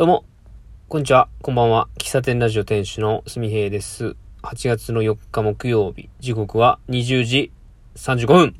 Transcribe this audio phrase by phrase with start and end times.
[0.00, 0.24] どうも、
[0.88, 1.86] こんにちは、こんばんは。
[1.98, 4.16] 喫茶店ラジオ店主のすみへいです。
[4.42, 7.52] 8月の4日木曜日、時刻は20時
[7.96, 8.56] 35分。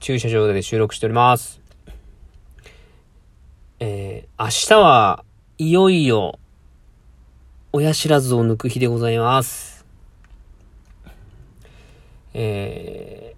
[0.00, 1.60] 駐車場で収録しております。
[3.78, 5.24] えー、明日は
[5.58, 6.40] いよいよ、
[7.72, 9.86] 親知らずを抜く日でございます。
[12.34, 13.36] え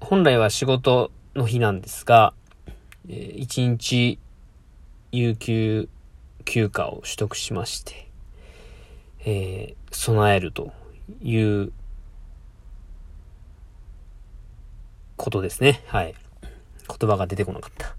[0.00, 2.32] ー、本来は仕事の日なんですが、
[3.10, 4.18] えー、1日
[5.12, 5.90] 有給
[6.44, 8.08] 休暇を取得しまして、
[9.24, 10.72] えー、備えると
[11.22, 11.72] いう
[15.16, 15.82] ことですね。
[15.86, 16.14] はい。
[16.88, 17.94] 言葉が出てこなかった。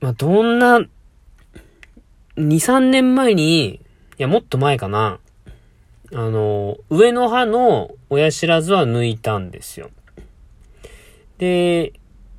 [0.00, 0.88] まあ、どんな、2、
[2.36, 3.80] 3年前に、い
[4.18, 5.20] や、もっと前かな。
[6.12, 9.90] あの、上の歯の親知らずは抜いたんですよ。
[11.38, 11.92] で、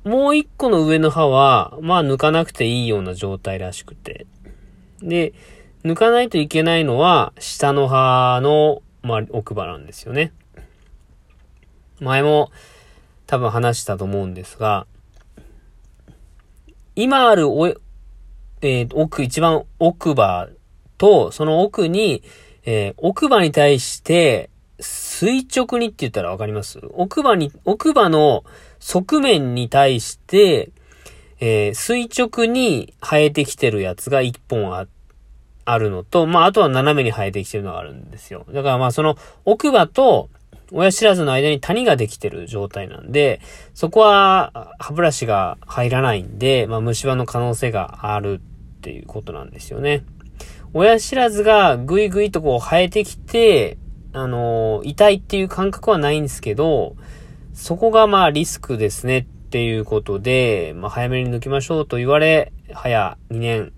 [0.08, 4.26] もう一個の上の歯は、まあ抜かなくていいような状態らしくて。
[5.02, 5.34] で、
[5.84, 10.32] 抜かないといけないのは、下の歯の、まあ、奥歯なんですよね。
[12.00, 12.50] 前も
[13.26, 14.86] 多分話したと思うんですが、
[16.96, 20.48] 今あるお、えー、奥、一番奥歯
[20.96, 22.22] と、その奥に、
[22.64, 24.48] えー、奥歯に対して、
[24.80, 26.80] 垂直にって言ったらわかります？
[26.94, 28.44] 奥歯に、奥歯の
[28.80, 30.70] 側面に対して、
[31.40, 34.86] えー、垂直に生えてきてるやつが一本あ、
[35.64, 38.46] あるのと、まあ、あとは斜めに生えてきてるのがあるんですよ。
[38.50, 40.30] だからま、その奥歯と
[40.72, 43.40] 親知らずの間に谷ができてる状態なんで、
[43.74, 48.40] そこは歯ブラシが入らないんで、まあ、虫歯の可能性がある
[48.78, 50.04] っていうことなんですよね。
[50.74, 53.78] 親知らずがぐいぐいとこう生えてきて、
[54.12, 56.96] あのー、痛いっていう感覚はないんですけど、
[57.58, 63.72] そこがまあリスクですねっていうことで、まあ早めに抜きましょうと言われ、早2年、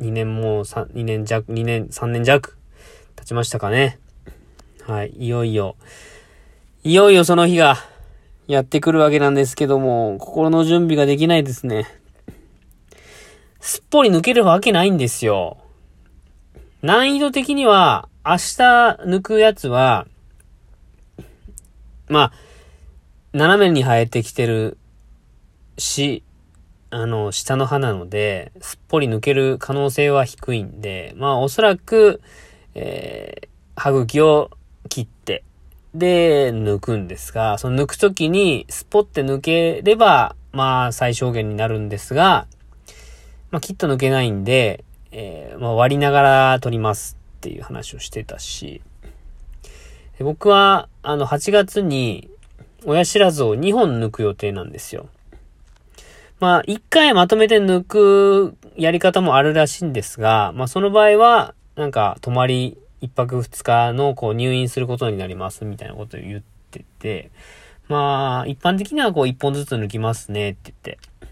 [0.00, 2.56] 2年も3、2年弱、2年、3年弱
[3.14, 3.98] 経ちましたかね。
[4.86, 5.76] はい、いよいよ、
[6.84, 7.76] いよいよその日が
[8.48, 11.86] やってくるわけなんですけども、心の準備ができないですね。
[13.60, 15.58] すっぽり抜けるわけないんですよ。
[16.80, 18.38] 難易度的には、明日
[19.04, 20.06] 抜くやつは、
[22.08, 22.51] まあ、
[23.32, 24.76] 斜めに生えてきてる
[25.78, 26.22] し、
[26.90, 32.20] あの、下の歯なので、すっぽり抜ける可能性は低いんで、まあ、おそらく、
[32.74, 33.48] えー、
[33.80, 34.50] 歯茎を
[34.90, 35.44] 切って、
[35.94, 42.46] で、抜くんですが、その抜くときに、スポって抜ければ、まあ、最小限になるんですが、
[43.50, 48.82] まあ、きっと抜けないんで、えー、まあ、割りながら取りますっていう話をしてたし、
[50.20, 52.28] 僕は、あの、8月に、
[52.84, 55.08] 親知らずを2本抜く予定なんですよ。
[56.40, 67.30] まあ、1回まとめて抜くやり方もあるらしいんですが、まあ、その場合は、なんか、泊まり1泊2日の、こう、入院することになります、みたいなことを言ってて、
[67.88, 71.28] まあ、一般的にはこう、1本ずつ抜きますね、って言って、っ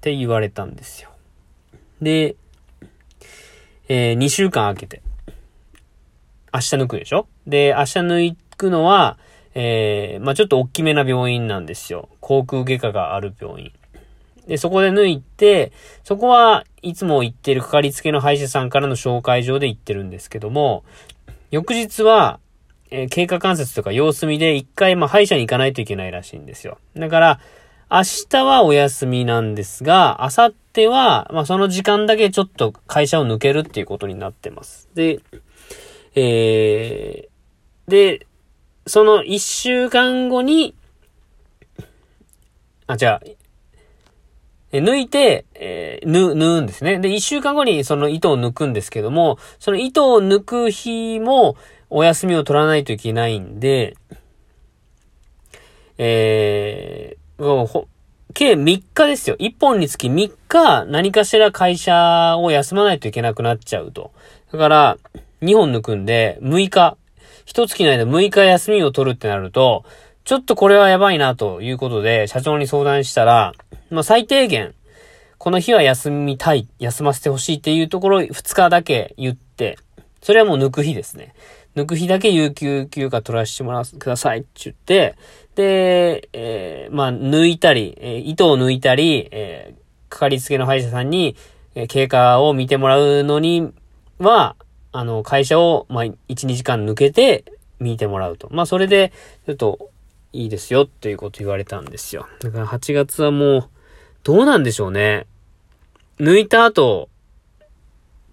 [0.00, 1.10] て言われたんですよ。
[2.02, 2.36] で、
[3.88, 5.00] えー、2週間空けて、
[6.52, 7.26] 明日抜くでしょ？
[7.46, 9.18] で、明日抜くのは、
[9.60, 12.08] えー、まあちょっと大きめな病院なんですよ。
[12.20, 13.72] 航空外科がある病院。
[14.46, 15.72] で、そこで抜いて、
[16.04, 20.84] そこはいつも行ってるかかりつけの歯医者さんからの紹介状で行ってるんですけども、
[21.50, 22.38] 翌日は、
[22.92, 26.78] えー、経過観察とか様子見で一回、まあ歯医者に行かないといけないらしいんですよ。
[26.96, 27.40] だから、
[27.90, 34.88] 明日はお休みなんですが、明後日は、まあその時間だけちょっと会社を抜けるっていうことになってます。
[34.94, 35.18] で、
[36.14, 38.27] えー、で、
[38.88, 40.74] その一週間後に、
[42.86, 43.28] あ、じゃあ、
[44.70, 46.98] え抜いて、えー、ぬ、縫うんですね。
[46.98, 51.56] で、一週間後にその糸を抜くんですけども、その糸を抜く日も
[51.90, 53.96] お休みを取らないといけないんで、
[55.96, 57.86] えー、
[58.34, 59.36] 計3日ですよ。
[59.36, 64.12] 1本につき3日何かしら会社を休まないといけなくなっちゃうと。
[64.52, 64.98] だから、
[65.40, 66.96] 2本抜くんで、6日、
[67.48, 69.82] 一月の間6日休みを取るってなると、
[70.24, 73.54] ちょっとこれはやばいなということで、社長に相談したら、
[73.88, 74.74] まあ最低限、
[75.38, 79.78] この日は休みたい、休ませてほしいっていうところ2日だけ言って、
[80.20, 81.32] それはもう抜く日ですね。
[81.74, 85.16] 抜く日だけ有給休暇取らせてもらくださいって言って、
[85.54, 91.34] で、えー、まあ、抜いたり、えー、糸を抜いたり、えー、かかりつけの歯医者さんに、
[91.74, 93.72] え、経過を見てもらうのに
[94.18, 94.54] は、
[94.92, 97.44] あの、会社を、まあ、1、2時間抜けて
[97.80, 98.48] 見てもらうと。
[98.50, 99.12] まあ、それで、
[99.46, 99.90] ちょっと、
[100.32, 102.28] いいですよっていうこと言われたんですよ。
[102.40, 103.68] だから8月はもう、
[104.24, 105.26] どうなんでしょうね。
[106.18, 107.08] 抜いた後、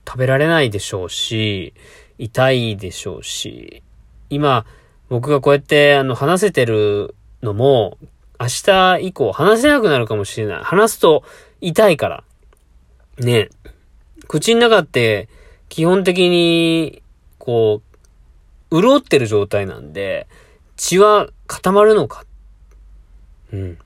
[0.07, 1.73] 食べられないでしょうし、
[2.17, 3.81] 痛いでしょうし、
[4.29, 4.65] 今、
[5.09, 7.97] 僕がこうやってあの話せてるのも、
[8.39, 10.63] 明日以降話せなくなるかもしれない。
[10.63, 11.23] 話すと
[11.61, 12.23] 痛いから。
[13.17, 13.49] ね
[14.27, 15.29] 口の中って
[15.69, 17.01] 基本的に、
[17.37, 17.81] こ
[18.71, 20.27] う、潤ってる状態なんで、
[20.77, 22.25] 血は固まるのか。
[23.53, 23.77] うん。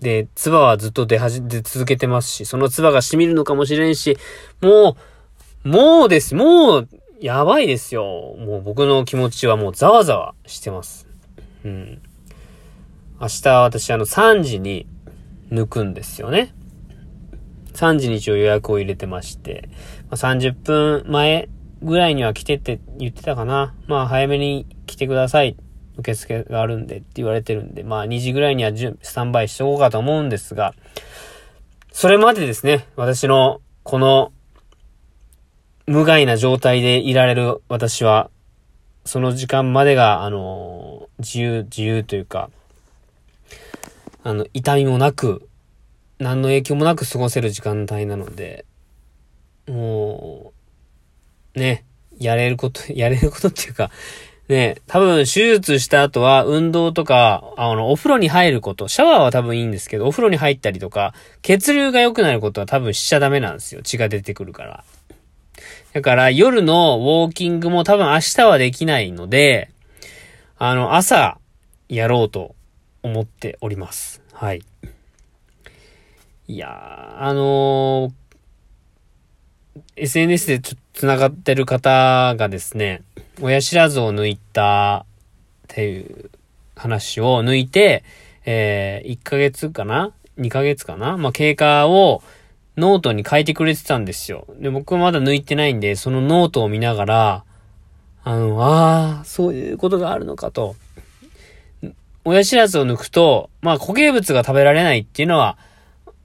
[0.00, 4.16] で、唾はずっと出はじ、出続けてますし、その唾が染みるのかもしれんし、
[4.60, 4.96] も
[5.64, 6.34] う、もうです。
[6.34, 6.88] もう、
[7.20, 8.36] やばいですよ。
[8.38, 11.06] もう僕の気持ちはもうざわざわしてます。
[11.64, 12.02] うん。
[13.20, 14.86] 明日私あの3時に
[15.50, 16.52] 抜くんですよね。
[17.74, 19.68] 3時に一応予約を入れてまして、
[20.10, 21.48] まあ、30分前
[21.82, 23.74] ぐらいには来てって言ってたかな。
[23.86, 25.56] まあ早めに来てください。
[25.96, 28.72] 受付があるんでって言われてるんで、まあ2時ぐらいには
[29.02, 30.74] スタンバイしておこうかと思うんですが、
[31.92, 34.32] それまでですね、私のこの
[35.86, 38.30] 無害な状態でいられる私は、
[39.04, 42.50] その時間までが、あの、自由、自由というか、
[44.22, 45.46] あの、痛みもなく、
[46.18, 48.64] 何の影響もなく過ごせる時間帯なので、
[49.68, 50.52] も
[51.54, 51.84] う、ね、
[52.18, 53.90] やれること、 やれることっていうか、
[54.48, 63.80] ね、多分手術した後は運動とか、あの、お風呂に入ること、シャワーは多分いいんですけど、お風呂に入ったりとか、血流が良くなることは多分しちゃダメなんですよ。
[63.82, 64.84] 血が出てくるから。
[65.94, 69.70] だから夜のウォーキングも多分明日はできないので、
[70.58, 71.38] あの、朝
[71.88, 72.54] やろうと
[73.02, 74.20] 思っております。
[74.32, 74.62] はい。
[76.46, 78.12] いやー、あのー、
[79.96, 83.02] SNS でちょっと繋がってる方がですね、
[83.40, 85.06] 親知らずを抜いた
[85.64, 86.30] っていう
[86.76, 88.04] 話を抜いて、
[88.44, 91.16] えー、1ヶ月かな ?2 ヶ月かな？
[91.16, 92.22] まあ、経過を
[92.76, 94.46] ノートに書いてくれてたんですよ。
[94.58, 97.44] で、僕はまだ抜いてないんで、そのノートを見ながら、
[98.22, 100.76] あの、ああ、そういうことがあるのかと。
[102.26, 105.56] 親知らずを抜くと、まあ固形物が食べられないっていうのは、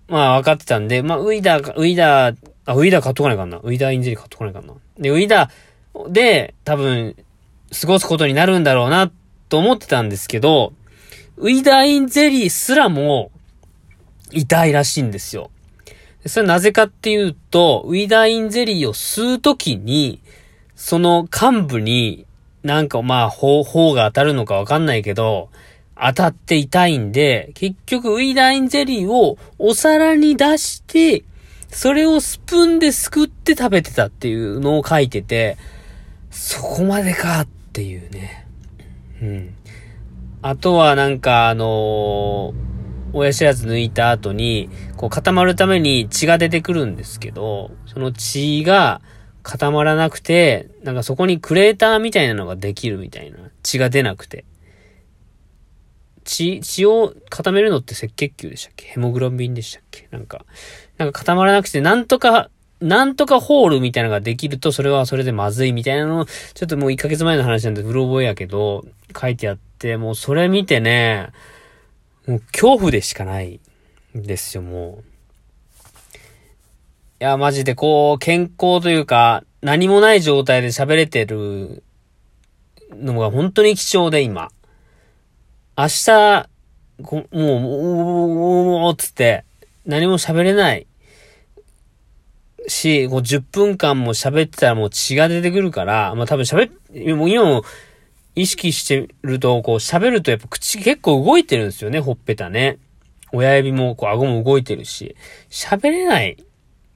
[0.10, 2.36] まあ分かってたんで、まあウイダー、ウイダー、
[2.66, 3.60] あ、ウイダー買っとかないかな。
[3.64, 4.74] ウイダーインゼリー買っとかないかな。
[4.98, 7.16] で、ウイダーで多分
[7.80, 9.12] 過ごすことになるんだろうな
[9.48, 10.74] と思ってたんですけど、
[11.38, 13.32] ウイダーインゼリーすらも
[14.32, 15.52] 痛いらしいんですよ。
[16.26, 20.22] それはなぜかっていうと、ウイダーインゼリーを吸うときに、
[20.76, 22.26] その幹部に
[22.64, 25.50] なんかまあ、方、方が当たるのかわかんないけど、
[26.02, 31.24] 当たって痛いんで、結局ウイダインゼリーをお皿に出して、
[31.68, 35.58] それをスプーンですくって食べてたっていうのを書いてて、
[36.32, 38.48] そこまでかっていうね。
[39.22, 39.56] うん。
[40.42, 42.54] あとはなんかあのー、
[43.12, 49.02] 親知らず抜いた後に、こう固まるために血が出てくるんですけど、その血が
[49.44, 53.38] 固まらなくて、なんかそこにクレーターみたいなのができるみたいな。
[53.64, 54.46] 血が出なくて。
[56.30, 58.86] 血、血を固めるのって赤血球でしたっけ？
[58.86, 60.08] ヘモグロビンでしたっけ？
[60.12, 60.46] なんか、
[60.98, 68.86] なんか固まらなくて、なんとか、なんとかホールみたいなのができると、それはそれでまずいみたいなのを、ちょっともう1ヶ月前の話なんで、うろ覚えやけど、
[69.20, 71.30] 書いてあって、もうそれ見てね、
[72.28, 73.60] もう恐怖でしかない
[74.16, 75.04] んですよ、もう。
[77.22, 81.84] いや、マジでこう、健康というか、何もない状態で喋れてる
[82.92, 84.52] のが本当に貴重で、今。
[85.80, 86.50] 明日、
[87.02, 89.46] もう、もう、つって、
[89.86, 90.88] 何も喋れない
[92.68, 97.64] し、こう10分間も喋ってたらもう血が出てくるから、まあ多分喋っ、も今も
[98.36, 102.78] 意識してると、こう喋るとやっぱ口結構動いてるんですよね、ほっぺたね。
[103.32, 105.16] 親指も、こう顎も動いてるし、
[105.50, 106.36] 喋れない。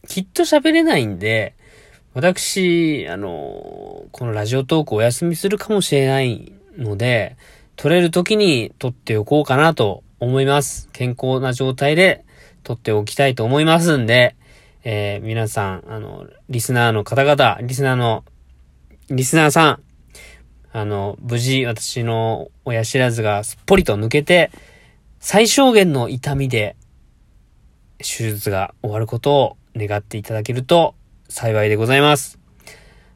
[0.10, 1.56] きっと喋れないんで、
[2.14, 7.38] 私、あの、このラジオトークお休みするかもしれないので、
[7.76, 10.90] 取れる時に取っておこうかなと思います。
[10.94, 12.26] 健康な状態で
[12.64, 14.36] 取っておきたいと思いますんで、
[14.84, 18.24] えー、皆さん、あの、リスナーの方々、リスナーの、
[19.10, 19.84] リスナーさん、
[20.72, 24.52] あの、無事私の親知らずがすっぽりと抜けて、
[25.20, 26.76] 最小限の痛みで
[28.00, 30.96] 手術が終わることを願っていただけると
[31.30, 32.40] 幸いでございます。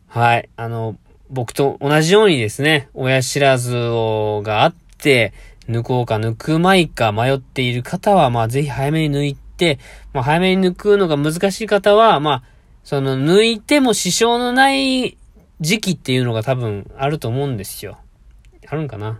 [0.07, 0.49] はい。
[0.55, 0.97] あの、
[1.29, 5.33] 僕と同じようにですね、親知らずをがあって、
[5.67, 9.79] 抜こうか抜くまいか迷っている方は、まあぜひ早めに抜いて、
[10.13, 12.43] まあ早めに抜くのが難しい方は、まあ、
[12.83, 15.17] その抜いても支障のない
[15.59, 17.97] 時期っていうのが多分あると思うんですよ。
[18.65, 19.19] あるんかな。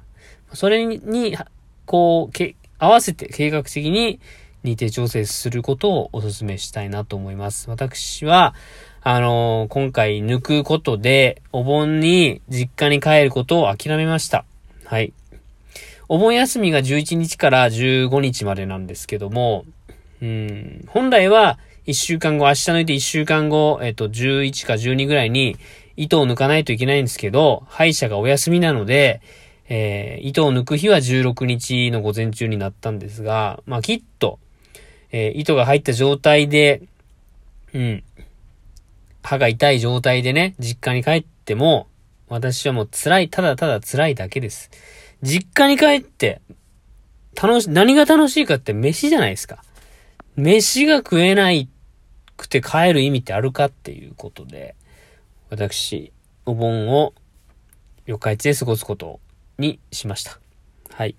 [0.54, 1.38] それに、
[1.86, 4.20] こう、け、合わせて計画的に
[4.64, 7.70] 日程調整することをお勧めしたいなと思います。
[7.70, 8.54] 私は、
[9.10, 14.44] あのー、今回抜くことで、お盆に実家に帰ることを諦めました。
[14.84, 15.14] はい。
[16.10, 19.64] お盆休みが11日から15日までなんですけども、
[20.22, 25.56] うん、本来は1週間後、明日抜いて1週間後、えっと、11か12ぐらいに
[25.96, 29.22] 糸を抜かないといけないんですけど、歯医者がお休みなので、
[29.70, 34.38] えー、糸を抜く日は16日の午前中になったんですが、まあ、きっと、
[35.14, 36.82] えー、糸が入った状態で、
[37.74, 38.04] うん、
[39.28, 41.88] 歯が痛い状態でね、実家に帰っても、
[42.30, 44.72] 私はもう辛い、ただただ辛いだけです。
[45.22, 46.40] 実家に帰って、
[47.36, 49.62] 楽し、何が楽しいかって飯じゃないですか。
[50.38, 51.68] 飯が食えない
[52.38, 54.76] くて帰る意味ってあるかっていうことで、
[55.50, 56.14] 私、
[56.46, 57.14] お盆を
[58.06, 59.20] 四日市で過ごすこと
[59.58, 60.40] にしました。
[60.92, 61.16] はい。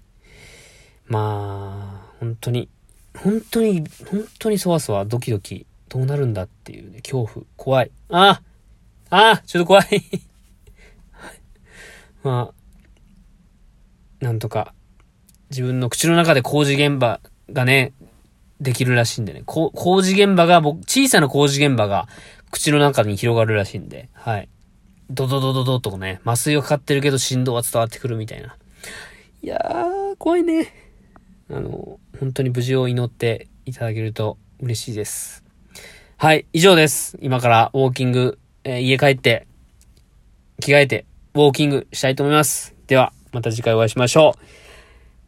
[1.09, 2.71] まあ、本当に、
[3.15, 7.90] 本当に、本当にそわそわドキドキ、どうなるんだっていうね、恐怖、怖い。
[8.11, 8.42] あ
[9.11, 9.87] ああちょっと怖い
[12.23, 12.52] ま
[14.21, 14.75] あ、なんとか、
[15.50, 17.92] 自分の口の中で工事現場がね、
[18.61, 19.42] できるらしいんでね。
[19.47, 22.09] 工事現場が、僕、小さな工事現場が
[22.50, 24.49] 口の中に広がるらしいんで、はい。
[25.11, 28.57] ドドドドドとね、麻酔がかかってるけど振動は伝わってくるみたいな。
[29.42, 30.66] いやー、怖いね。
[31.50, 35.48] あの、本当に無事を祈っていただけると嬉しいです。
[36.21, 37.17] はい、以上です。
[37.23, 39.47] 今からウォーキング、えー、家帰って、
[40.59, 42.75] 着替えて、ウォーキングしたいと思います。
[42.89, 44.45] では、また次回お会いしましょう。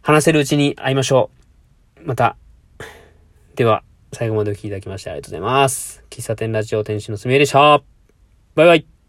[0.03, 1.31] 話せるうちに会いましょ
[2.03, 2.09] う。
[2.09, 2.37] また。
[3.55, 6.03] では、最後までお聴きいただきましてありがとうございます。
[6.11, 7.81] 喫茶店ラジオ店主のすみえでした。
[8.57, 9.00] バイバイ。